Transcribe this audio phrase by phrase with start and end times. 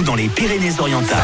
[0.00, 1.18] dans les Pyrénées-Orientales.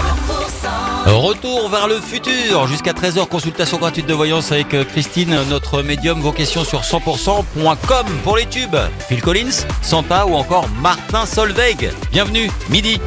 [1.07, 2.67] Retour vers le futur.
[2.67, 6.21] Jusqu'à 13h, consultation gratuite de voyance avec euh, Christine, notre médium.
[6.21, 8.77] Vos questions sur 100%.com pour les tubes.
[9.09, 11.91] Phil Collins, Santa ou encore Martin Solveig.
[12.13, 13.01] Bienvenue, midi.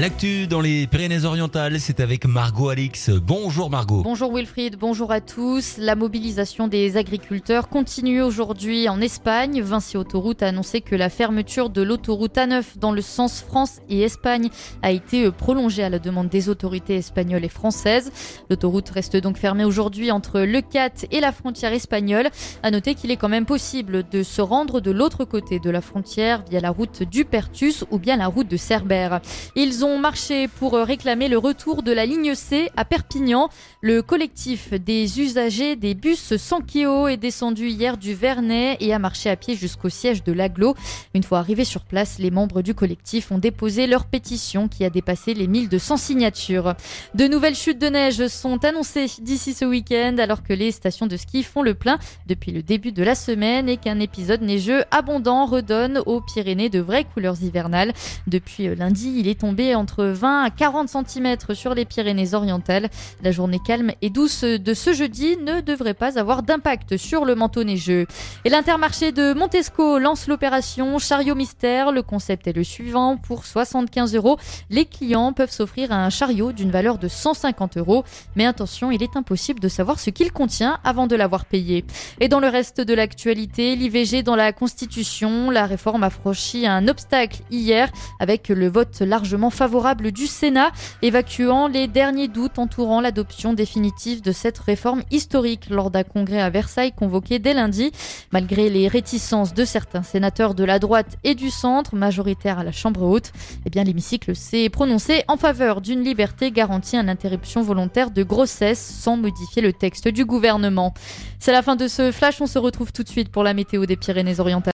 [0.00, 3.10] L'actu dans les Pyrénées-Orientales, c'est avec Margot Alix.
[3.10, 4.02] Bonjour Margot.
[4.02, 5.76] Bonjour Wilfried, bonjour à tous.
[5.76, 9.60] La mobilisation des agriculteurs continue aujourd'hui en Espagne.
[9.60, 14.00] Vinci Autoroute a annoncé que la fermeture de l'autoroute A9 dans le sens France et
[14.00, 14.48] Espagne
[14.80, 18.10] a été prolongée à la demande des autorités espagnoles et françaises.
[18.48, 22.30] L'autoroute reste donc fermée aujourd'hui entre Le Cat et la frontière espagnole.
[22.62, 25.82] À noter qu'il est quand même possible de se rendre de l'autre côté de la
[25.82, 29.20] frontière via la route du Pertus ou bien la route de Cerbère.
[29.54, 33.48] Ils ont marché pour réclamer le retour de la ligne C à Perpignan.
[33.80, 39.30] Le collectif des usagers des bus Sankeo est descendu hier du Vernet et a marché
[39.30, 40.74] à pied jusqu'au siège de l'aglo.
[41.14, 44.90] Une fois arrivés sur place, les membres du collectif ont déposé leur pétition qui a
[44.90, 46.74] dépassé les 1200 signatures.
[47.14, 51.16] De nouvelles chutes de neige sont annoncées d'ici ce week-end alors que les stations de
[51.16, 55.46] ski font le plein depuis le début de la semaine et qu'un épisode neigeux abondant
[55.46, 57.92] redonne aux Pyrénées de vraies couleurs hivernales.
[58.26, 62.88] Depuis lundi, il est tombé entre 20 à 40 cm sur les Pyrénées-Orientales.
[63.22, 67.34] La journée calme et douce de ce jeudi ne devrait pas avoir d'impact sur le
[67.34, 68.06] manteau neigeux.
[68.44, 71.92] Et l'intermarché de Montesco lance l'opération Chariot Mystère.
[71.92, 73.16] Le concept est le suivant.
[73.16, 74.38] Pour 75 euros,
[74.70, 78.04] les clients peuvent s'offrir un chariot d'une valeur de 150 euros.
[78.36, 81.84] Mais attention, il est impossible de savoir ce qu'il contient avant de l'avoir payé.
[82.20, 86.88] Et dans le reste de l'actualité, l'IVG dans la Constitution, la réforme a franchi un
[86.88, 90.72] obstacle hier avec le vote largement favorable du Sénat,
[91.02, 96.50] évacuant les derniers doutes entourant l'adoption définitive de cette réforme historique lors d'un congrès à
[96.50, 97.92] Versailles convoqué dès lundi.
[98.32, 102.72] Malgré les réticences de certains sénateurs de la droite et du centre, majoritaires à la
[102.72, 103.30] Chambre haute,
[103.64, 108.84] eh bien l'hémicycle s'est prononcé en faveur d'une liberté garantie à l'interruption volontaire de grossesse
[108.84, 110.92] sans modifier le texte du gouvernement.
[111.38, 113.86] C'est la fin de ce flash, on se retrouve tout de suite pour la météo
[113.86, 114.70] des Pyrénées-Orientales.